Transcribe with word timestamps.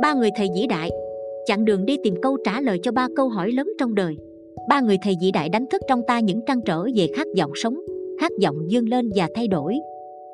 ba 0.00 0.14
người 0.14 0.30
thầy 0.36 0.48
vĩ 0.54 0.66
đại. 0.66 0.90
Chặng 1.46 1.64
đường 1.64 1.86
đi 1.86 1.96
tìm 2.04 2.14
câu 2.22 2.36
trả 2.44 2.60
lời 2.60 2.78
cho 2.82 2.92
ba 2.92 3.08
câu 3.16 3.28
hỏi 3.28 3.50
lớn 3.52 3.68
trong 3.78 3.94
đời. 3.94 4.16
Ba 4.68 4.80
người 4.80 4.98
thầy 5.02 5.14
vĩ 5.20 5.30
đại 5.30 5.48
đánh 5.48 5.66
thức 5.70 5.82
trong 5.88 6.02
ta 6.06 6.20
những 6.20 6.40
trăn 6.46 6.60
trở 6.66 6.84
về 6.94 7.06
khát 7.16 7.26
vọng 7.38 7.50
sống, 7.54 7.80
khát 8.20 8.32
vọng 8.42 8.56
dương 8.68 8.88
lên 8.88 9.10
và 9.14 9.28
thay 9.34 9.48
đổi. 9.48 9.74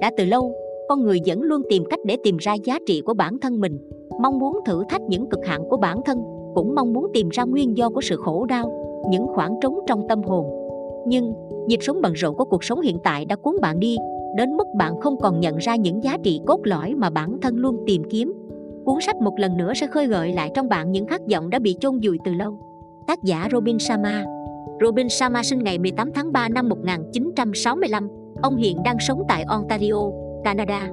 Đã 0.00 0.10
từ 0.16 0.24
lâu, 0.24 0.52
con 0.88 1.02
người 1.02 1.18
vẫn 1.26 1.42
luôn 1.42 1.62
tìm 1.70 1.84
cách 1.90 2.00
để 2.04 2.16
tìm 2.24 2.36
ra 2.36 2.54
giá 2.64 2.78
trị 2.86 3.00
của 3.04 3.14
bản 3.14 3.38
thân 3.38 3.60
mình, 3.60 3.78
mong 4.20 4.38
muốn 4.38 4.58
thử 4.66 4.82
thách 4.88 5.02
những 5.02 5.26
cực 5.30 5.46
hạn 5.46 5.62
của 5.68 5.76
bản 5.76 6.00
thân, 6.06 6.18
cũng 6.54 6.74
mong 6.74 6.92
muốn 6.92 7.06
tìm 7.14 7.28
ra 7.28 7.44
nguyên 7.44 7.76
do 7.76 7.90
của 7.90 8.00
sự 8.00 8.16
khổ 8.16 8.46
đau, 8.46 8.72
những 9.10 9.26
khoảng 9.26 9.54
trống 9.62 9.78
trong 9.86 10.08
tâm 10.08 10.22
hồn. 10.22 10.46
Nhưng, 11.06 11.32
nhịp 11.66 11.78
sống 11.82 12.00
bận 12.02 12.12
rộn 12.12 12.36
của 12.36 12.44
cuộc 12.44 12.64
sống 12.64 12.80
hiện 12.80 12.98
tại 13.04 13.24
đã 13.24 13.36
cuốn 13.36 13.56
bạn 13.60 13.80
đi, 13.80 13.96
đến 14.36 14.56
mức 14.56 14.66
bạn 14.78 15.00
không 15.00 15.16
còn 15.20 15.40
nhận 15.40 15.56
ra 15.56 15.76
những 15.76 16.04
giá 16.04 16.16
trị 16.22 16.40
cốt 16.46 16.60
lõi 16.64 16.94
mà 16.94 17.10
bản 17.10 17.38
thân 17.42 17.56
luôn 17.56 17.76
tìm 17.86 18.02
kiếm 18.10 18.32
cuốn 18.86 19.00
sách 19.00 19.16
một 19.16 19.38
lần 19.38 19.56
nữa 19.56 19.74
sẽ 19.74 19.86
khơi 19.86 20.06
gợi 20.06 20.32
lại 20.32 20.50
trong 20.54 20.68
bạn 20.68 20.92
những 20.92 21.06
khát 21.06 21.20
vọng 21.32 21.50
đã 21.50 21.58
bị 21.58 21.76
chôn 21.80 22.00
vùi 22.02 22.18
từ 22.24 22.34
lâu. 22.34 22.58
Tác 23.06 23.22
giả 23.22 23.48
Robin 23.52 23.78
Sharma. 23.78 24.24
Robin 24.84 25.08
Sharma 25.08 25.42
sinh 25.42 25.58
ngày 25.58 25.78
18 25.78 26.10
tháng 26.14 26.32
3 26.32 26.48
năm 26.48 26.68
1965 26.68 28.08
ông 28.42 28.56
hiện 28.56 28.82
đang 28.84 28.96
sống 29.00 29.22
tại 29.28 29.42
Ontario, 29.42 30.10
Canada. 30.44 30.88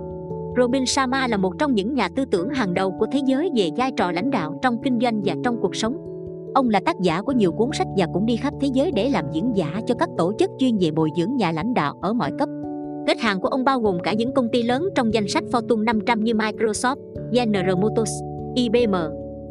Robin 0.57 0.85
Sharma 0.85 1.27
là 1.27 1.37
một 1.37 1.53
trong 1.59 1.75
những 1.75 1.93
nhà 1.93 2.09
tư 2.15 2.25
tưởng 2.25 2.49
hàng 2.49 2.73
đầu 2.73 2.91
của 2.99 3.05
thế 3.11 3.19
giới 3.25 3.49
về 3.55 3.69
vai 3.77 3.91
trò 3.97 4.11
lãnh 4.11 4.31
đạo 4.31 4.59
trong 4.61 4.77
kinh 4.83 4.99
doanh 4.99 5.21
và 5.25 5.35
trong 5.43 5.61
cuộc 5.61 5.75
sống. 5.75 5.97
Ông 6.53 6.69
là 6.69 6.79
tác 6.85 6.99
giả 6.99 7.21
của 7.21 7.31
nhiều 7.31 7.51
cuốn 7.51 7.69
sách 7.73 7.87
và 7.97 8.07
cũng 8.13 8.25
đi 8.25 8.35
khắp 8.35 8.53
thế 8.61 8.67
giới 8.73 8.91
để 8.91 9.09
làm 9.09 9.25
diễn 9.31 9.51
giả 9.55 9.81
cho 9.85 9.95
các 9.95 10.09
tổ 10.17 10.33
chức 10.39 10.51
chuyên 10.57 10.77
về 10.77 10.91
bồi 10.91 11.09
dưỡng 11.17 11.35
nhà 11.35 11.51
lãnh 11.51 11.73
đạo 11.73 11.95
ở 12.01 12.13
mọi 12.13 12.31
cấp. 12.39 12.49
Khách 13.07 13.19
hàng 13.19 13.39
của 13.39 13.47
ông 13.47 13.63
bao 13.63 13.79
gồm 13.79 13.99
cả 13.99 14.13
những 14.13 14.33
công 14.33 14.49
ty 14.49 14.63
lớn 14.63 14.89
trong 14.95 15.13
danh 15.13 15.27
sách 15.27 15.43
Fortune 15.51 15.83
500 15.83 16.23
như 16.23 16.33
Microsoft, 16.33 16.95
General 17.31 17.75
Motors, 17.75 18.11
IBM, 18.55 18.95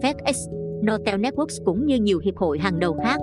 FedEx, 0.03 0.51
Nortel 0.87 1.21
Networks 1.21 1.65
cũng 1.65 1.87
như 1.87 1.97
nhiều 1.97 2.19
hiệp 2.25 2.37
hội 2.37 2.59
hàng 2.59 2.79
đầu 2.79 2.97
khác. 3.05 3.21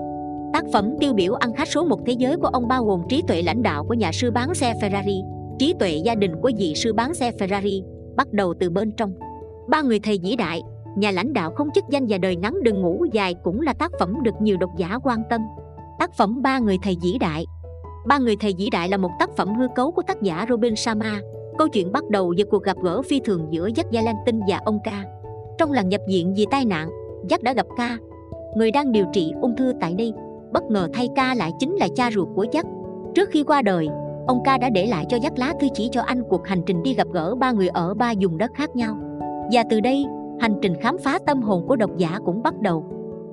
Tác 0.53 0.63
phẩm 0.73 0.95
tiêu 0.99 1.13
biểu 1.13 1.33
ăn 1.33 1.53
khách 1.53 1.67
số 1.67 1.85
một 1.85 1.99
thế 2.05 2.13
giới 2.13 2.37
của 2.37 2.47
ông 2.47 2.67
bao 2.67 2.85
gồm 2.85 3.01
trí 3.09 3.23
tuệ 3.27 3.41
lãnh 3.41 3.63
đạo 3.63 3.85
của 3.87 3.93
nhà 3.93 4.11
sư 4.11 4.31
bán 4.31 4.55
xe 4.55 4.73
Ferrari, 4.81 5.23
trí 5.59 5.73
tuệ 5.79 5.95
gia 6.05 6.15
đình 6.15 6.31
của 6.41 6.51
vị 6.57 6.73
sư 6.75 6.93
bán 6.93 7.13
xe 7.13 7.31
Ferrari, 7.31 7.83
bắt 8.15 8.33
đầu 8.33 8.53
từ 8.59 8.69
bên 8.69 8.91
trong. 8.91 9.13
Ba 9.69 9.81
người 9.81 9.99
thầy 9.99 10.19
vĩ 10.23 10.35
đại, 10.35 10.61
nhà 10.97 11.11
lãnh 11.11 11.33
đạo 11.33 11.51
không 11.51 11.67
chức 11.75 11.83
danh 11.89 12.05
và 12.09 12.17
đời 12.17 12.35
ngắn 12.35 12.63
đừng 12.63 12.81
ngủ 12.81 13.05
dài 13.11 13.35
cũng 13.43 13.61
là 13.61 13.73
tác 13.73 13.91
phẩm 13.99 14.23
được 14.23 14.35
nhiều 14.41 14.57
độc 14.57 14.69
giả 14.77 14.99
quan 15.03 15.19
tâm. 15.29 15.41
Tác 15.99 16.13
phẩm 16.13 16.41
Ba 16.41 16.59
người 16.59 16.77
thầy 16.83 16.97
vĩ 17.01 17.17
đại 17.19 17.45
Ba 18.05 18.17
người 18.17 18.35
thầy 18.35 18.53
vĩ 18.57 18.69
đại 18.71 18.89
là 18.89 18.97
một 18.97 19.11
tác 19.19 19.29
phẩm 19.37 19.55
hư 19.55 19.67
cấu 19.75 19.91
của 19.91 20.01
tác 20.01 20.21
giả 20.21 20.45
Robin 20.49 20.75
Sharma. 20.75 21.21
Câu 21.57 21.67
chuyện 21.67 21.91
bắt 21.91 22.03
đầu 22.09 22.33
với 22.37 22.45
cuộc 22.45 22.63
gặp 22.63 22.77
gỡ 22.83 23.01
phi 23.01 23.19
thường 23.19 23.47
giữa 23.49 23.67
Jack 23.67 23.83
Valentine 23.91 24.39
và 24.47 24.61
ông 24.65 24.79
Ca. 24.83 25.03
Trong 25.57 25.71
lần 25.71 25.89
nhập 25.89 26.01
viện 26.07 26.33
vì 26.37 26.45
tai 26.51 26.65
nạn, 26.65 26.89
Jack 27.29 27.37
đã 27.41 27.53
gặp 27.53 27.65
Ca, 27.77 27.97
người 28.55 28.71
đang 28.71 28.91
điều 28.91 29.05
trị 29.13 29.31
ung 29.41 29.55
thư 29.55 29.73
tại 29.81 29.93
đây. 29.93 30.13
Bất 30.51 30.63
ngờ 30.63 30.87
thay 30.93 31.09
Ca 31.15 31.33
lại 31.33 31.51
chính 31.59 31.75
là 31.75 31.87
cha 31.95 32.11
ruột 32.11 32.27
của 32.35 32.45
Jack. 32.45 32.63
Trước 33.15 33.29
khi 33.29 33.43
qua 33.43 33.61
đời, 33.61 33.87
ông 34.27 34.41
Ca 34.45 34.57
đã 34.57 34.69
để 34.69 34.85
lại 34.87 35.05
cho 35.09 35.17
Jack 35.17 35.31
lá 35.35 35.53
thư 35.59 35.67
chỉ 35.73 35.89
cho 35.91 36.01
anh 36.01 36.23
cuộc 36.29 36.47
hành 36.47 36.61
trình 36.65 36.83
đi 36.83 36.93
gặp 36.93 37.07
gỡ 37.13 37.35
ba 37.35 37.51
người 37.51 37.67
ở 37.67 37.93
ba 37.93 38.13
vùng 38.21 38.37
đất 38.37 38.51
khác 38.55 38.75
nhau. 38.75 38.97
Và 39.51 39.63
từ 39.69 39.79
đây, 39.79 40.05
hành 40.39 40.55
trình 40.61 40.73
khám 40.81 40.97
phá 40.97 41.19
tâm 41.25 41.41
hồn 41.41 41.67
của 41.67 41.75
độc 41.75 41.97
giả 41.97 42.19
cũng 42.25 42.43
bắt 42.43 42.59
đầu. 42.61 42.85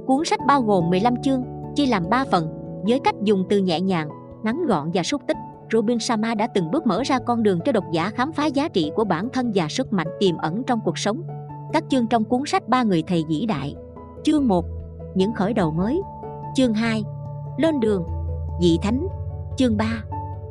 Cuốn 0.07 0.25
sách 0.25 0.41
bao 0.47 0.63
gồm 0.63 0.91
15 0.91 1.23
chương, 1.23 1.43
chia 1.75 1.87
làm 1.87 2.09
3 2.11 2.25
phần, 2.31 2.49
với 2.89 2.99
cách 2.99 3.15
dùng 3.23 3.45
từ 3.49 3.59
nhẹ 3.59 3.81
nhàng, 3.81 4.09
ngắn 4.47 4.67
gọn 4.67 4.91
và 4.95 5.03
xúc 5.03 5.23
tích. 5.27 5.37
Robin 5.73 5.99
Sharma 5.99 6.35
đã 6.35 6.47
từng 6.47 6.71
bước 6.71 6.87
mở 6.87 7.03
ra 7.07 7.19
con 7.19 7.43
đường 7.43 7.61
cho 7.65 7.73
độc 7.73 7.85
giả 7.93 8.11
khám 8.11 8.33
phá 8.33 8.47
giá 8.47 8.69
trị 8.69 8.91
của 8.97 9.05
bản 9.05 9.29
thân 9.33 9.53
và 9.55 9.69
sức 9.69 9.93
mạnh 9.93 10.09
tiềm 10.21 10.37
ẩn 10.37 10.63
trong 10.67 10.81
cuộc 10.85 10.99
sống. 10.99 11.23
Các 11.73 11.85
chương 11.89 12.07
trong 12.07 12.25
cuốn 12.25 12.43
sách 12.47 12.69
Ba 12.69 12.83
người 12.83 13.03
thầy 13.07 13.25
vĩ 13.29 13.47
đại. 13.47 13.75
Chương 14.25 14.49
1: 14.49 14.65
Những 15.15 15.33
khởi 15.33 15.53
đầu 15.53 15.71
mới. 15.71 16.01
Chương 16.55 16.75
2: 16.75 17.05
Lên 17.59 17.81
đường. 17.81 18.07
Vị 18.61 18.79
thánh. 18.83 19.07
Chương 19.57 19.77
3: 19.77 19.85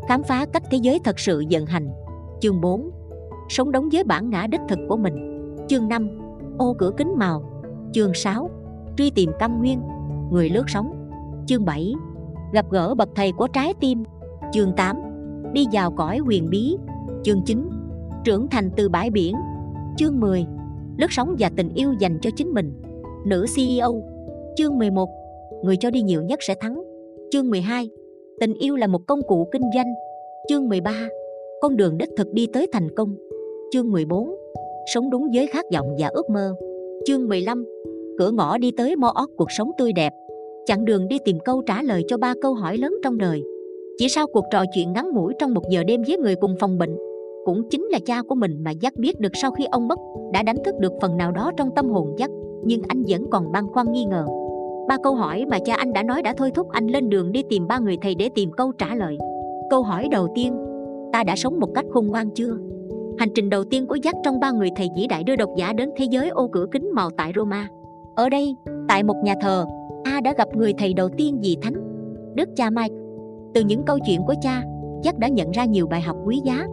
Khám 0.08 0.24
phá 0.24 0.46
cách 0.54 0.64
thế 0.72 0.78
giới 0.78 1.00
thật 1.04 1.20
sự 1.20 1.44
vận 1.50 1.66
hành. 1.66 1.90
Chương 2.42 2.62
4: 2.62 2.92
Sống 3.50 3.72
đúng 3.72 3.90
với 3.92 4.04
bản 4.04 4.30
ngã 4.30 4.48
đích 4.48 4.62
thực 4.70 4.80
của 4.90 4.98
mình. 4.98 5.46
Chương 5.68 5.88
5: 5.88 6.10
ô 6.58 6.76
cửa 6.80 6.92
kính 6.98 7.14
màu 7.18 7.44
chương 7.94 8.14
6 8.14 8.50
truy 8.98 9.10
tìm 9.10 9.32
căn 9.40 9.60
nguyên, 9.60 9.82
người 10.32 10.50
lướt 10.50 10.64
sóng 10.68 11.10
chương 11.48 11.66
7 11.66 11.94
gặp 12.54 12.66
gỡ 12.72 12.96
bậc 12.96 13.10
thầy 13.16 13.32
của 13.32 13.48
trái 13.48 13.74
tim. 13.80 14.04
Chương 14.52 14.72
8 14.78 14.96
đi 15.54 15.66
vào 15.72 15.92
cõi 15.92 16.18
huyền 16.18 16.48
bí. 16.50 16.78
Chương 17.24 17.42
9 17.46 17.70
trưởng 18.26 18.48
thành 18.48 18.70
từ 18.76 18.90
bãi 18.90 19.10
biển. 19.10 19.36
Chương 19.98 20.20
10 20.20 20.46
lướt 20.98 21.08
sóng 21.10 21.36
và 21.40 21.52
tình 21.56 21.70
yêu 21.76 21.94
dành 22.00 22.20
cho 22.22 22.30
chính 22.36 22.54
mình. 22.54 22.74
Nữ 23.26 23.46
CEO 23.56 24.02
chương 24.56 24.78
11 24.78 25.10
người 25.64 25.78
cho 25.78 25.90
đi 25.90 26.02
nhiều 26.02 26.22
nhất 26.22 26.40
sẽ 26.42 26.56
thắng. 26.60 26.84
Chương 27.32 27.50
12 27.50 27.90
tình 28.40 28.54
yêu 28.54 28.76
là 28.76 28.88
một 28.88 29.02
công 29.08 29.22
cụ 29.28 29.48
kinh 29.52 29.62
doanh. 29.76 29.94
Chương 30.50 30.70
13 30.70 30.92
con 31.62 31.78
đường 31.78 31.98
đích 31.98 32.10
thực 32.18 32.34
đi 32.34 32.48
tới 32.54 32.68
thành 32.72 32.96
công. 32.96 33.16
Chương 33.72 33.92
14 33.92 34.36
sống 34.94 35.10
đúng 35.10 35.28
với 35.34 35.48
khát 35.48 35.66
vọng 35.74 35.96
và 36.00 36.08
ước 36.08 36.30
mơ. 36.30 36.56
Chương 37.06 37.28
15 37.28 37.66
Cửa 38.20 38.32
ngõ 38.32 38.58
đi 38.58 38.72
tới 38.78 38.96
mo 38.96 39.12
óc 39.16 39.30
cuộc 39.38 39.52
sống 39.52 39.72
tươi 39.78 39.94
đẹp. 39.94 40.14
Chặng 40.66 40.86
đường 40.86 41.08
đi 41.08 41.18
tìm 41.26 41.38
câu 41.46 41.62
trả 41.62 41.82
lời 41.82 42.04
cho 42.08 42.18
ba 42.18 42.34
câu 42.42 42.54
hỏi 42.54 42.78
lớn 42.78 42.96
trong 43.04 43.18
đời 43.18 43.44
Chỉ 43.98 44.10
sau 44.10 44.28
cuộc 44.28 44.46
trò 44.52 44.64
chuyện 44.76 44.94
ngắn 44.94 45.10
ngủi 45.14 45.34
trong 45.40 45.54
một 45.54 45.64
giờ 45.70 45.84
đêm 45.84 46.02
với 46.08 46.18
người 46.18 46.36
cùng 46.36 46.56
phòng 46.60 46.78
bệnh 46.78 46.98
Cũng 47.46 47.70
chính 47.70 47.86
là 47.86 48.00
cha 48.06 48.22
của 48.22 48.36
mình 48.36 48.64
mà 48.64 48.72
giác 48.72 48.96
biết 48.96 49.20
được 49.20 49.32
sau 49.34 49.52
khi 49.52 49.66
ông 49.72 49.88
mất 49.88 50.00
Đã 50.34 50.44
đánh 50.44 50.58
thức 50.66 50.76
được 50.80 50.94
phần 51.02 51.18
nào 51.18 51.32
đó 51.32 51.52
trong 51.58 51.70
tâm 51.76 51.90
hồn 51.90 52.16
giác 52.18 52.30
Nhưng 52.64 52.82
anh 52.88 53.04
vẫn 53.08 53.30
còn 53.30 53.52
băn 53.52 53.68
khoăn 53.68 53.92
nghi 53.92 54.06
ngờ 54.06 54.26
Ba 54.88 54.98
câu 55.04 55.16
hỏi 55.16 55.46
mà 55.50 55.58
cha 55.66 55.76
anh 55.76 55.94
đã 55.94 56.04
nói 56.04 56.22
đã 56.22 56.34
thôi 56.38 56.52
thúc 56.56 56.70
anh 56.70 56.88
lên 56.88 57.10
đường 57.10 57.32
đi 57.32 57.44
tìm 57.50 57.68
ba 57.68 57.80
người 57.80 57.98
thầy 58.02 58.16
để 58.16 58.30
tìm 58.36 58.52
câu 58.52 58.72
trả 58.72 58.96
lời 58.96 59.18
Câu 59.70 59.84
hỏi 59.84 60.08
đầu 60.12 60.28
tiên 60.36 60.54
Ta 61.16 61.24
đã 61.24 61.36
sống 61.36 61.60
một 61.60 61.70
cách 61.76 61.86
khôn 61.90 62.08
ngoan 62.08 62.30
chưa? 62.30 62.58
Hành 63.18 63.30
trình 63.36 63.50
đầu 63.50 63.64
tiên 63.64 63.88
của 63.88 63.96
giác 63.96 64.16
trong 64.24 64.40
ba 64.40 64.52
người 64.52 64.70
thầy 64.76 64.90
vĩ 64.96 65.08
đại 65.08 65.24
đưa 65.24 65.36
độc 65.36 65.50
giả 65.58 65.74
đến 65.74 65.90
thế 65.98 66.06
giới 66.06 66.30
ô 66.30 66.48
cửa 66.48 66.66
kính 66.72 66.92
màu 66.94 67.10
tại 67.18 67.32
Roma. 67.36 67.68
Ở 68.16 68.30
đây, 68.30 68.56
tại 68.88 69.04
một 69.04 69.16
nhà 69.24 69.36
thờ, 69.42 69.66
A 70.06 70.22
đã 70.22 70.34
gặp 70.38 70.48
người 70.56 70.74
thầy 70.78 70.94
đầu 70.94 71.10
tiên 71.10 71.40
vì 71.42 71.58
thánh, 71.62 71.74
Đức 72.36 72.50
cha 72.56 72.70
Mike. 72.70 72.96
Từ 73.54 73.62
những 73.62 73.84
câu 73.84 73.98
chuyện 74.06 74.22
của 74.28 74.34
cha, 74.42 74.64
chắc 75.04 75.20
đã 75.20 75.28
nhận 75.28 75.52
ra 75.52 75.66
nhiều 75.66 75.88
bài 75.88 76.02
học 76.02 76.18
quý 76.26 76.42
giá 76.46 76.68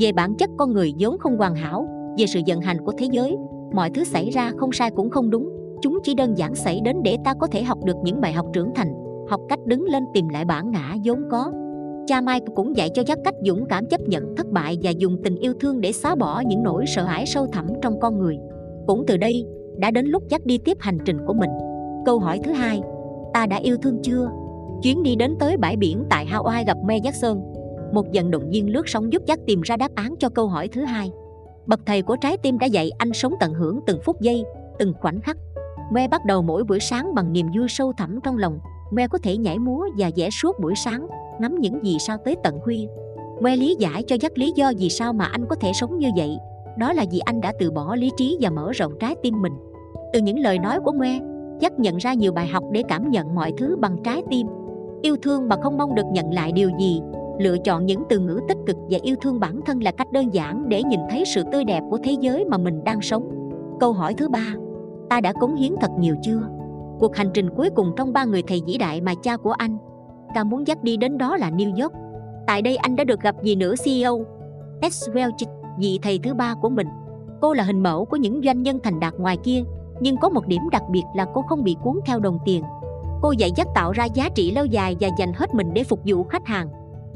về 0.00 0.12
bản 0.12 0.34
chất 0.34 0.50
con 0.58 0.72
người 0.72 0.92
vốn 1.00 1.18
không 1.18 1.36
hoàn 1.36 1.54
hảo, 1.54 1.86
về 2.18 2.26
sự 2.26 2.40
vận 2.46 2.60
hành 2.60 2.84
của 2.84 2.92
thế 2.98 3.06
giới, 3.12 3.36
mọi 3.72 3.90
thứ 3.90 4.04
xảy 4.04 4.30
ra 4.30 4.52
không 4.56 4.72
sai 4.72 4.90
cũng 4.90 5.10
không 5.10 5.30
đúng, 5.30 5.48
chúng 5.82 5.98
chỉ 6.02 6.14
đơn 6.14 6.38
giản 6.38 6.54
xảy 6.54 6.80
đến 6.84 6.96
để 7.02 7.16
ta 7.24 7.34
có 7.34 7.46
thể 7.46 7.62
học 7.62 7.78
được 7.84 7.96
những 8.02 8.20
bài 8.20 8.32
học 8.32 8.46
trưởng 8.52 8.70
thành, 8.74 8.92
học 9.28 9.40
cách 9.48 9.66
đứng 9.66 9.84
lên 9.84 10.04
tìm 10.14 10.28
lại 10.28 10.44
bản 10.44 10.70
ngã 10.70 10.94
vốn 11.04 11.18
có 11.30 11.52
cha 12.06 12.20
Mike 12.20 12.46
cũng 12.54 12.76
dạy 12.76 12.90
cho 12.94 13.02
Jack 13.02 13.22
cách 13.24 13.34
dũng 13.46 13.66
cảm 13.68 13.86
chấp 13.86 14.00
nhận 14.00 14.36
thất 14.36 14.46
bại 14.46 14.78
và 14.82 14.90
dùng 14.90 15.16
tình 15.24 15.36
yêu 15.36 15.52
thương 15.60 15.80
để 15.80 15.92
xóa 15.92 16.14
bỏ 16.14 16.40
những 16.46 16.62
nỗi 16.62 16.84
sợ 16.86 17.04
hãi 17.04 17.26
sâu 17.26 17.46
thẳm 17.52 17.66
trong 17.82 18.00
con 18.00 18.18
người. 18.18 18.38
Cũng 18.86 19.04
từ 19.06 19.16
đây, 19.16 19.44
đã 19.78 19.90
đến 19.90 20.06
lúc 20.06 20.22
Jack 20.30 20.40
đi 20.44 20.58
tiếp 20.58 20.76
hành 20.80 20.98
trình 21.04 21.18
của 21.26 21.34
mình. 21.34 21.50
Câu 22.08 22.18
hỏi 22.18 22.40
thứ 22.44 22.52
hai, 22.52 22.80
ta 23.34 23.46
đã 23.46 23.56
yêu 23.56 23.76
thương 23.82 23.98
chưa? 24.02 24.30
Chuyến 24.82 25.02
đi 25.02 25.16
đến 25.16 25.36
tới 25.40 25.56
bãi 25.56 25.76
biển 25.76 26.04
tại 26.10 26.26
Hawaii 26.26 26.64
gặp 26.64 26.76
Me 26.84 26.98
Jackson, 26.98 27.40
một 27.92 28.06
vận 28.14 28.30
động 28.30 28.50
viên 28.50 28.72
lướt 28.72 28.88
sóng 28.88 29.12
giúp 29.12 29.22
Jack 29.26 29.36
tìm 29.46 29.60
ra 29.60 29.76
đáp 29.76 29.94
án 29.94 30.14
cho 30.18 30.28
câu 30.28 30.48
hỏi 30.48 30.68
thứ 30.68 30.84
hai. 30.84 31.12
Bậc 31.66 31.80
thầy 31.86 32.02
của 32.02 32.16
trái 32.16 32.36
tim 32.36 32.58
đã 32.58 32.66
dạy 32.66 32.90
anh 32.98 33.12
sống 33.12 33.32
tận 33.40 33.54
hưởng 33.54 33.80
từng 33.86 34.00
phút 34.04 34.20
giây, 34.20 34.44
từng 34.78 34.92
khoảnh 35.00 35.20
khắc. 35.20 35.36
Me 35.92 36.08
bắt 36.08 36.24
đầu 36.24 36.42
mỗi 36.42 36.64
buổi 36.64 36.80
sáng 36.80 37.14
bằng 37.14 37.32
niềm 37.32 37.46
vui 37.56 37.68
sâu 37.68 37.92
thẳm 37.98 38.20
trong 38.24 38.38
lòng. 38.38 38.58
Me 38.92 39.08
có 39.08 39.18
thể 39.22 39.36
nhảy 39.36 39.58
múa 39.58 39.86
và 39.98 40.10
vẽ 40.16 40.30
suốt 40.30 40.60
buổi 40.60 40.74
sáng, 40.76 41.06
ngắm 41.40 41.54
những 41.60 41.84
gì 41.84 41.96
sao 41.98 42.16
tới 42.24 42.36
tận 42.42 42.60
khuya 42.60 42.86
que 43.40 43.56
lý 43.56 43.76
giải 43.78 44.02
cho 44.02 44.16
dắt 44.20 44.38
lý 44.38 44.52
do 44.56 44.72
vì 44.78 44.88
sao 44.88 45.12
mà 45.12 45.24
anh 45.24 45.46
có 45.48 45.56
thể 45.56 45.72
sống 45.72 45.98
như 45.98 46.08
vậy 46.16 46.38
đó 46.78 46.92
là 46.92 47.04
vì 47.10 47.18
anh 47.18 47.40
đã 47.40 47.52
từ 47.58 47.70
bỏ 47.70 47.96
lý 47.96 48.10
trí 48.16 48.38
và 48.40 48.50
mở 48.50 48.72
rộng 48.72 48.92
trái 49.00 49.14
tim 49.22 49.42
mình 49.42 49.52
từ 50.12 50.20
những 50.20 50.38
lời 50.38 50.58
nói 50.58 50.80
của 50.84 50.92
ngoe 50.92 51.18
dắt 51.60 51.78
nhận 51.78 51.96
ra 51.96 52.14
nhiều 52.14 52.32
bài 52.32 52.46
học 52.46 52.64
để 52.72 52.82
cảm 52.88 53.10
nhận 53.10 53.34
mọi 53.34 53.52
thứ 53.58 53.76
bằng 53.80 53.96
trái 54.04 54.22
tim. 54.30 54.46
Yêu 55.02 55.16
thương 55.22 55.48
mà 55.48 55.56
không 55.62 55.78
mong 55.78 55.94
được 55.94 56.06
nhận 56.12 56.32
lại 56.32 56.52
điều 56.52 56.70
gì. 56.80 57.00
Lựa 57.38 57.58
chọn 57.58 57.86
những 57.86 58.02
từ 58.08 58.18
ngữ 58.18 58.40
tích 58.48 58.56
cực 58.66 58.76
và 58.90 58.98
yêu 59.02 59.16
thương 59.20 59.40
bản 59.40 59.60
thân 59.66 59.82
là 59.82 59.90
cách 59.90 60.12
đơn 60.12 60.34
giản 60.34 60.68
để 60.68 60.82
nhìn 60.82 61.00
thấy 61.10 61.24
sự 61.26 61.42
tươi 61.52 61.64
đẹp 61.64 61.82
của 61.90 61.98
thế 62.04 62.16
giới 62.20 62.44
mà 62.44 62.58
mình 62.58 62.84
đang 62.84 63.00
sống. 63.00 63.50
Câu 63.80 63.92
hỏi 63.92 64.14
thứ 64.14 64.28
ba. 64.28 64.54
Ta 65.10 65.20
đã 65.20 65.32
cống 65.32 65.54
hiến 65.54 65.72
thật 65.80 65.90
nhiều 65.98 66.16
chưa? 66.22 66.40
Cuộc 66.98 67.16
hành 67.16 67.30
trình 67.34 67.50
cuối 67.56 67.70
cùng 67.70 67.92
trong 67.96 68.12
ba 68.12 68.24
người 68.24 68.42
thầy 68.42 68.62
vĩ 68.66 68.78
đại 68.78 69.00
mà 69.00 69.14
cha 69.22 69.36
của 69.36 69.52
anh. 69.52 69.78
Ta 70.34 70.44
muốn 70.44 70.66
dắt 70.66 70.82
đi 70.82 70.96
đến 70.96 71.18
đó 71.18 71.36
là 71.36 71.50
New 71.50 71.82
York. 71.82 71.92
Tại 72.46 72.62
đây 72.62 72.76
anh 72.76 72.96
đã 72.96 73.04
được 73.04 73.20
gặp 73.20 73.42
gì 73.42 73.56
nữ 73.56 73.74
CEO, 73.84 74.24
Eswell 74.80 75.30
vị 75.78 75.98
thầy 76.02 76.18
thứ 76.18 76.34
ba 76.34 76.54
của 76.62 76.68
mình. 76.68 76.86
Cô 77.40 77.52
là 77.52 77.64
hình 77.64 77.82
mẫu 77.82 78.04
của 78.04 78.16
những 78.16 78.40
doanh 78.44 78.62
nhân 78.62 78.78
thành 78.82 79.00
đạt 79.00 79.14
ngoài 79.18 79.36
kia, 79.36 79.62
nhưng 80.00 80.16
có 80.16 80.28
một 80.28 80.46
điểm 80.46 80.62
đặc 80.72 80.82
biệt 80.90 81.04
là 81.14 81.26
cô 81.34 81.42
không 81.42 81.64
bị 81.64 81.76
cuốn 81.82 82.00
theo 82.06 82.20
đồng 82.20 82.38
tiền. 82.44 82.62
Cô 83.22 83.32
dạy 83.32 83.50
dắt 83.56 83.66
tạo 83.74 83.92
ra 83.92 84.04
giá 84.04 84.28
trị 84.28 84.50
lâu 84.50 84.64
dài 84.64 84.96
và 85.00 85.08
dành 85.18 85.32
hết 85.32 85.54
mình 85.54 85.74
để 85.74 85.84
phục 85.84 86.00
vụ 86.04 86.24
khách 86.24 86.46
hàng. 86.46 86.68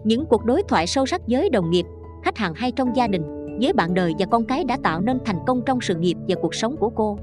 Những 0.05 0.27
cuộc 0.27 0.45
đối 0.45 0.63
thoại 0.63 0.87
sâu 0.87 1.07
sắc 1.07 1.21
với 1.29 1.51
đồng 1.51 1.71
nghiệp, 1.71 1.87
khách 2.25 2.39
hàng 2.39 2.55
hay 2.55 2.73
trong 2.73 2.97
gia 2.97 3.07
đình, 3.07 3.23
với 3.61 3.73
bạn 3.73 3.95
đời 3.95 4.15
và 4.19 4.27
con 4.27 4.45
cái 4.45 4.65
đã 4.65 4.79
tạo 4.83 5.01
nên 5.01 5.19
thành 5.25 5.39
công 5.47 5.63
trong 5.67 5.81
sự 5.81 5.95
nghiệp 5.95 6.17
và 6.29 6.35
cuộc 6.43 6.55
sống 6.55 6.77
của 6.77 6.89
cô. 6.89 7.19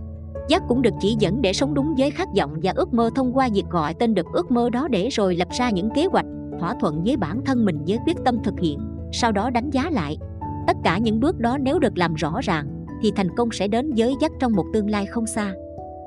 giác 0.49 0.63
cũng 0.67 0.81
được 0.81 0.93
chỉ 0.99 1.15
dẫn 1.19 1.41
để 1.41 1.53
sống 1.53 1.73
đúng 1.73 1.93
với 1.97 2.11
khát 2.11 2.27
vọng 2.37 2.55
và 2.63 2.73
ước 2.75 2.93
mơ 2.93 3.09
thông 3.15 3.33
qua 3.33 3.49
việc 3.53 3.65
gọi 3.69 3.93
tên 3.93 4.13
được 4.13 4.25
ước 4.33 4.51
mơ 4.51 4.69
đó 4.69 4.87
để 4.87 5.09
rồi 5.09 5.35
lập 5.35 5.47
ra 5.51 5.69
những 5.69 5.89
kế 5.95 6.05
hoạch 6.05 6.25
thỏa 6.59 6.75
thuận 6.79 7.03
với 7.03 7.17
bản 7.17 7.41
thân 7.45 7.65
mình 7.65 7.83
với 7.87 7.97
quyết 8.05 8.17
tâm 8.25 8.37
thực 8.43 8.59
hiện 8.59 8.79
sau 9.11 9.31
đó 9.31 9.49
đánh 9.49 9.69
giá 9.69 9.89
lại 9.91 10.17
tất 10.67 10.77
cả 10.83 10.97
những 10.97 11.19
bước 11.19 11.39
đó 11.39 11.57
nếu 11.57 11.79
được 11.79 11.97
làm 11.97 12.13
rõ 12.13 12.39
ràng 12.43 12.78
thì 13.03 13.11
thành 13.15 13.27
công 13.37 13.49
sẽ 13.51 13.67
đến 13.67 13.91
với 13.97 14.13
dắt 14.21 14.31
trong 14.39 14.51
một 14.51 14.65
tương 14.73 14.89
lai 14.89 15.05
không 15.05 15.25
xa. 15.25 15.53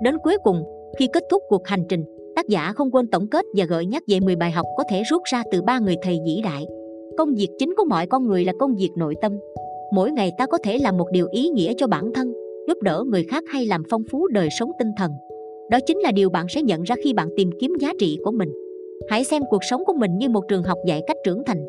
Đến 0.02 0.18
cuối 0.22 0.36
cùng, 0.44 0.64
khi 0.98 1.08
kết 1.12 1.22
thúc 1.30 1.42
cuộc 1.48 1.66
hành 1.66 1.84
trình, 1.88 2.04
tác 2.36 2.48
giả 2.48 2.72
không 2.72 2.90
quên 2.90 3.06
tổng 3.06 3.28
kết 3.28 3.44
và 3.56 3.64
gợi 3.64 3.86
nhắc 3.86 4.02
về 4.08 4.20
10 4.20 4.36
bài 4.36 4.50
học 4.50 4.66
có 4.76 4.84
thể 4.90 5.02
rút 5.02 5.22
ra 5.32 5.42
từ 5.52 5.62
ba 5.62 5.78
người 5.78 5.96
thầy 6.02 6.18
vĩ 6.24 6.40
đại. 6.44 6.66
Công 7.18 7.34
việc 7.34 7.48
chính 7.58 7.74
của 7.76 7.84
mọi 7.84 8.06
con 8.06 8.26
người 8.26 8.44
là 8.44 8.52
công 8.58 8.74
việc 8.74 8.90
nội 8.96 9.14
tâm. 9.22 9.38
Mỗi 9.92 10.10
ngày 10.10 10.32
ta 10.38 10.46
có 10.46 10.58
thể 10.64 10.78
làm 10.78 10.96
một 10.96 11.06
điều 11.12 11.26
ý 11.30 11.48
nghĩa 11.48 11.72
cho 11.76 11.86
bản 11.86 12.12
thân, 12.14 12.32
giúp 12.68 12.82
đỡ 12.82 13.04
người 13.06 13.24
khác 13.30 13.44
hay 13.48 13.66
làm 13.66 13.82
phong 13.90 14.02
phú 14.10 14.28
đời 14.28 14.48
sống 14.58 14.70
tinh 14.78 14.90
thần. 14.98 15.12
Đó 15.70 15.78
chính 15.86 15.98
là 15.98 16.12
điều 16.12 16.30
bạn 16.30 16.46
sẽ 16.48 16.62
nhận 16.62 16.82
ra 16.82 16.94
khi 17.04 17.12
bạn 17.12 17.28
tìm 17.36 17.50
kiếm 17.60 17.72
giá 17.80 17.92
trị 17.98 18.18
của 18.24 18.30
mình. 18.30 18.48
Hãy 19.08 19.24
xem 19.24 19.42
cuộc 19.50 19.64
sống 19.70 19.84
của 19.86 19.92
mình 19.92 20.18
như 20.18 20.28
một 20.28 20.42
trường 20.48 20.62
học 20.62 20.78
dạy 20.86 21.02
cách 21.06 21.16
trưởng 21.24 21.42
thành. 21.46 21.66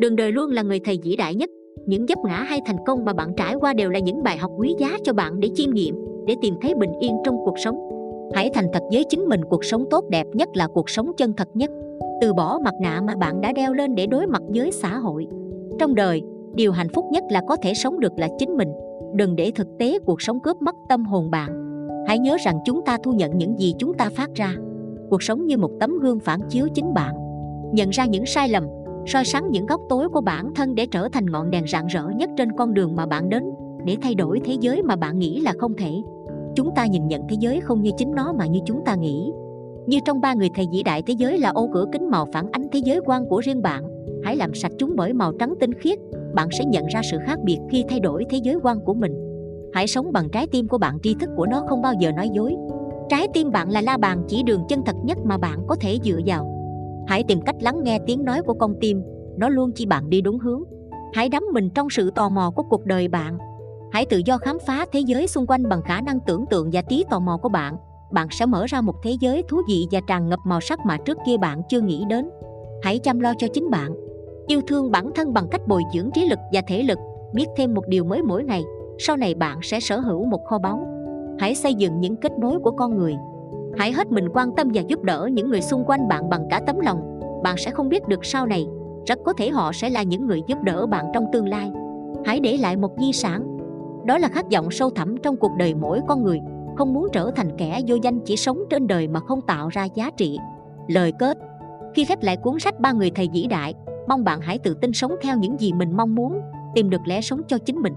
Đường 0.00 0.16
đời 0.16 0.32
luôn 0.32 0.50
là 0.50 0.62
người 0.62 0.80
thầy 0.84 0.98
vĩ 1.02 1.16
đại 1.16 1.34
nhất 1.34 1.50
những 1.86 2.06
vấp 2.06 2.18
ngã 2.24 2.36
hay 2.36 2.60
thành 2.66 2.84
công 2.86 3.04
mà 3.04 3.12
bạn 3.12 3.32
trải 3.36 3.54
qua 3.54 3.74
đều 3.74 3.90
là 3.90 3.98
những 3.98 4.22
bài 4.22 4.36
học 4.36 4.50
quý 4.56 4.74
giá 4.78 4.96
cho 5.04 5.12
bạn 5.12 5.40
để 5.40 5.48
chiêm 5.54 5.70
nghiệm, 5.70 6.04
để 6.26 6.36
tìm 6.42 6.54
thấy 6.62 6.74
bình 6.74 6.92
yên 7.00 7.16
trong 7.24 7.36
cuộc 7.44 7.58
sống. 7.58 7.76
Hãy 8.34 8.50
thành 8.54 8.66
thật 8.72 8.82
với 8.92 9.04
chính 9.08 9.20
mình, 9.20 9.40
cuộc 9.44 9.64
sống 9.64 9.84
tốt 9.90 10.04
đẹp 10.10 10.26
nhất 10.32 10.48
là 10.54 10.68
cuộc 10.74 10.90
sống 10.90 11.12
chân 11.16 11.32
thật 11.36 11.48
nhất. 11.54 11.70
Từ 12.20 12.34
bỏ 12.34 12.58
mặt 12.64 12.74
nạ 12.80 13.00
mà 13.06 13.16
bạn 13.16 13.40
đã 13.40 13.52
đeo 13.52 13.72
lên 13.72 13.94
để 13.94 14.06
đối 14.06 14.26
mặt 14.26 14.42
với 14.48 14.72
xã 14.72 14.98
hội. 14.98 15.26
Trong 15.78 15.94
đời, 15.94 16.22
điều 16.54 16.72
hạnh 16.72 16.88
phúc 16.88 17.04
nhất 17.10 17.24
là 17.30 17.42
có 17.48 17.56
thể 17.62 17.74
sống 17.74 18.00
được 18.00 18.12
là 18.18 18.28
chính 18.38 18.56
mình. 18.56 18.68
Đừng 19.14 19.36
để 19.36 19.50
thực 19.54 19.68
tế 19.78 19.98
cuộc 19.98 20.22
sống 20.22 20.40
cướp 20.40 20.62
mất 20.62 20.74
tâm 20.88 21.04
hồn 21.04 21.30
bạn. 21.30 21.78
Hãy 22.06 22.18
nhớ 22.18 22.36
rằng 22.44 22.58
chúng 22.64 22.84
ta 22.84 22.98
thu 23.02 23.12
nhận 23.12 23.38
những 23.38 23.58
gì 23.58 23.74
chúng 23.78 23.94
ta 23.94 24.10
phát 24.16 24.30
ra. 24.34 24.54
Cuộc 25.10 25.22
sống 25.22 25.46
như 25.46 25.58
một 25.58 25.70
tấm 25.80 25.98
gương 25.98 26.20
phản 26.20 26.40
chiếu 26.48 26.68
chính 26.74 26.94
bạn. 26.94 27.14
Nhận 27.72 27.90
ra 27.90 28.06
những 28.06 28.26
sai 28.26 28.48
lầm 28.48 28.64
soi 29.06 29.24
sáng 29.24 29.50
những 29.50 29.66
góc 29.66 29.80
tối 29.88 30.08
của 30.08 30.20
bản 30.20 30.54
thân 30.54 30.74
để 30.74 30.86
trở 30.86 31.08
thành 31.08 31.26
ngọn 31.26 31.50
đèn 31.50 31.64
rạng 31.66 31.86
rỡ 31.86 32.08
nhất 32.16 32.30
trên 32.36 32.52
con 32.52 32.74
đường 32.74 32.96
mà 32.96 33.06
bạn 33.06 33.28
đến, 33.28 33.42
để 33.84 33.96
thay 34.02 34.14
đổi 34.14 34.40
thế 34.44 34.56
giới 34.60 34.82
mà 34.82 34.96
bạn 34.96 35.18
nghĩ 35.18 35.40
là 35.40 35.52
không 35.58 35.76
thể. 35.76 35.92
Chúng 36.54 36.70
ta 36.76 36.86
nhìn 36.86 37.08
nhận 37.08 37.22
thế 37.28 37.36
giới 37.40 37.60
không 37.60 37.82
như 37.82 37.90
chính 37.96 38.10
nó 38.14 38.32
mà 38.38 38.46
như 38.46 38.60
chúng 38.66 38.84
ta 38.84 38.94
nghĩ. 38.94 39.32
Như 39.86 39.98
trong 40.04 40.20
ba 40.20 40.34
người 40.34 40.50
thầy 40.54 40.66
vĩ 40.72 40.82
đại 40.82 41.02
thế 41.02 41.14
giới 41.18 41.38
là 41.38 41.48
ô 41.48 41.68
cửa 41.72 41.86
kính 41.92 42.10
màu 42.10 42.26
phản 42.32 42.50
ánh 42.52 42.66
thế 42.72 42.80
giới 42.84 43.00
quan 43.04 43.28
của 43.28 43.40
riêng 43.44 43.62
bạn. 43.62 43.84
Hãy 44.24 44.36
làm 44.36 44.54
sạch 44.54 44.72
chúng 44.78 44.96
bởi 44.96 45.12
màu 45.12 45.32
trắng 45.32 45.54
tinh 45.60 45.74
khiết, 45.74 45.98
bạn 46.34 46.48
sẽ 46.58 46.64
nhận 46.64 46.86
ra 46.86 47.00
sự 47.10 47.18
khác 47.26 47.38
biệt 47.44 47.58
khi 47.70 47.84
thay 47.88 48.00
đổi 48.00 48.24
thế 48.30 48.38
giới 48.42 48.56
quan 48.62 48.80
của 48.80 48.94
mình. 48.94 49.12
Hãy 49.72 49.86
sống 49.86 50.12
bằng 50.12 50.28
trái 50.32 50.46
tim 50.46 50.68
của 50.68 50.78
bạn, 50.78 50.98
tri 51.02 51.14
thức 51.14 51.30
của 51.36 51.46
nó 51.46 51.62
không 51.68 51.82
bao 51.82 51.92
giờ 52.00 52.12
nói 52.12 52.28
dối. 52.32 52.54
Trái 53.08 53.28
tim 53.34 53.50
bạn 53.50 53.70
là 53.70 53.80
la 53.80 53.96
bàn, 53.96 54.22
chỉ 54.28 54.42
đường 54.42 54.60
chân 54.68 54.82
thật 54.86 54.96
nhất 55.04 55.18
mà 55.24 55.38
bạn 55.38 55.58
có 55.68 55.76
thể 55.80 55.98
dựa 56.02 56.18
vào 56.26 56.51
hãy 57.06 57.22
tìm 57.22 57.40
cách 57.40 57.56
lắng 57.60 57.82
nghe 57.82 57.98
tiếng 58.06 58.24
nói 58.24 58.42
của 58.42 58.54
con 58.54 58.74
tim. 58.80 59.02
Nó 59.36 59.48
luôn 59.48 59.70
chỉ 59.74 59.86
bạn 59.86 60.10
đi 60.10 60.20
đúng 60.20 60.38
hướng. 60.38 60.62
Hãy 61.12 61.28
đắm 61.28 61.44
mình 61.52 61.70
trong 61.70 61.90
sự 61.90 62.10
tò 62.10 62.28
mò 62.28 62.50
của 62.50 62.62
cuộc 62.62 62.84
đời 62.84 63.08
bạn. 63.08 63.38
Hãy 63.92 64.06
tự 64.06 64.20
do 64.24 64.38
khám 64.38 64.58
phá 64.66 64.86
thế 64.92 65.00
giới 65.00 65.26
xung 65.26 65.46
quanh 65.46 65.68
bằng 65.68 65.82
khả 65.82 66.00
năng 66.00 66.20
tưởng 66.26 66.44
tượng 66.50 66.70
và 66.72 66.82
trí 66.82 67.04
tò 67.10 67.20
mò 67.20 67.36
của 67.36 67.48
bạn. 67.48 67.76
Bạn 68.12 68.28
sẽ 68.30 68.46
mở 68.46 68.66
ra 68.68 68.80
một 68.80 68.94
thế 69.02 69.16
giới 69.20 69.42
thú 69.48 69.56
vị 69.68 69.86
và 69.90 70.00
tràn 70.08 70.28
ngập 70.28 70.38
màu 70.44 70.60
sắc 70.60 70.78
mà 70.86 70.96
trước 70.96 71.18
kia 71.26 71.36
bạn 71.36 71.62
chưa 71.68 71.80
nghĩ 71.80 72.04
đến. 72.08 72.30
Hãy 72.82 72.98
chăm 72.98 73.20
lo 73.20 73.32
cho 73.38 73.46
chính 73.52 73.70
bạn. 73.70 73.94
Yêu 74.46 74.60
thương 74.66 74.90
bản 74.90 75.10
thân 75.14 75.32
bằng 75.32 75.48
cách 75.50 75.68
bồi 75.68 75.82
dưỡng 75.94 76.10
trí 76.14 76.28
lực 76.28 76.38
và 76.52 76.60
thể 76.66 76.82
lực. 76.82 76.98
Biết 77.34 77.46
thêm 77.56 77.74
một 77.74 77.86
điều 77.88 78.04
mới 78.04 78.22
mỗi 78.22 78.44
ngày. 78.44 78.64
Sau 78.98 79.16
này 79.16 79.34
bạn 79.34 79.58
sẽ 79.62 79.80
sở 79.80 80.00
hữu 80.00 80.24
một 80.24 80.40
kho 80.44 80.58
báu. 80.58 80.86
Hãy 81.38 81.54
xây 81.54 81.74
dựng 81.74 82.00
những 82.00 82.16
kết 82.16 82.32
nối 82.38 82.58
của 82.58 82.70
con 82.70 82.96
người 82.96 83.14
hãy 83.76 83.92
hết 83.92 84.12
mình 84.12 84.28
quan 84.34 84.54
tâm 84.56 84.68
và 84.74 84.82
giúp 84.88 85.02
đỡ 85.02 85.28
những 85.32 85.50
người 85.50 85.60
xung 85.60 85.84
quanh 85.84 86.08
bạn 86.08 86.28
bằng 86.28 86.46
cả 86.50 86.60
tấm 86.66 86.80
lòng. 86.80 87.20
Bạn 87.42 87.56
sẽ 87.56 87.70
không 87.70 87.88
biết 87.88 88.08
được 88.08 88.24
sau 88.24 88.46
này, 88.46 88.66
rất 89.06 89.18
có 89.24 89.32
thể 89.32 89.50
họ 89.50 89.72
sẽ 89.72 89.90
là 89.90 90.02
những 90.02 90.26
người 90.26 90.42
giúp 90.46 90.58
đỡ 90.62 90.86
bạn 90.86 91.06
trong 91.14 91.24
tương 91.32 91.48
lai. 91.48 91.70
Hãy 92.24 92.40
để 92.40 92.56
lại 92.56 92.76
một 92.76 92.90
di 92.98 93.12
sản. 93.12 93.56
Đó 94.06 94.18
là 94.18 94.28
khát 94.28 94.46
vọng 94.52 94.70
sâu 94.70 94.90
thẳm 94.90 95.16
trong 95.22 95.36
cuộc 95.36 95.52
đời 95.58 95.74
mỗi 95.74 96.00
con 96.08 96.22
người, 96.22 96.40
không 96.76 96.94
muốn 96.94 97.06
trở 97.12 97.30
thành 97.36 97.56
kẻ 97.56 97.80
vô 97.86 97.96
danh 98.02 98.20
chỉ 98.20 98.36
sống 98.36 98.58
trên 98.70 98.86
đời 98.86 99.08
mà 99.08 99.20
không 99.20 99.40
tạo 99.40 99.68
ra 99.68 99.84
giá 99.84 100.10
trị. 100.16 100.38
Lời 100.88 101.12
kết. 101.18 101.38
Khi 101.94 102.04
khép 102.04 102.22
lại 102.22 102.36
cuốn 102.36 102.58
sách 102.58 102.80
ba 102.80 102.92
người 102.92 103.10
thầy 103.10 103.28
vĩ 103.32 103.46
đại, 103.50 103.74
mong 104.08 104.24
bạn 104.24 104.40
hãy 104.40 104.58
tự 104.58 104.74
tin 104.74 104.92
sống 104.92 105.14
theo 105.22 105.36
những 105.36 105.60
gì 105.60 105.72
mình 105.72 105.96
mong 105.96 106.14
muốn, 106.14 106.40
tìm 106.74 106.90
được 106.90 107.00
lẽ 107.04 107.20
sống 107.20 107.40
cho 107.48 107.58
chính 107.58 107.76
mình. 107.76 107.94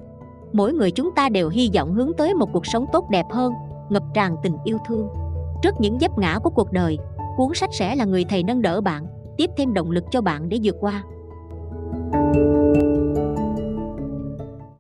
Mỗi 0.54 0.74
người 0.74 0.92
chúng 0.92 1.10
ta 1.16 1.30
đều 1.30 1.50
hy 1.50 1.70
vọng 1.76 1.94
hướng 1.94 2.12
tới 2.18 2.34
một 2.34 2.50
cuộc 2.54 2.66
sống 2.66 2.86
tốt 2.94 3.10
đẹp 3.10 3.26
hơn, 3.32 3.54
ngập 3.90 4.04
tràn 4.14 4.36
tình 4.44 4.58
yêu 4.64 4.78
thương 4.88 5.08
trước 5.66 5.76
những 5.80 5.98
vấp 5.98 6.18
ngã 6.18 6.40
của 6.44 6.50
cuộc 6.50 6.72
đời, 6.72 6.98
cuốn 7.38 7.54
sách 7.54 7.70
sẽ 7.74 7.96
là 7.96 8.06
người 8.06 8.26
thầy 8.30 8.44
nâng 8.44 8.62
đỡ 8.62 8.82
bạn, 8.82 9.06
tiếp 9.38 9.50
thêm 9.58 9.74
động 9.74 9.92
lực 9.92 10.04
cho 10.12 10.22
bạn 10.22 10.50
để 10.50 10.60
vượt 10.64 10.76
qua. 10.80 11.04